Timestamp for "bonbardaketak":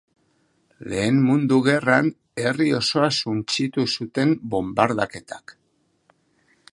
4.55-5.55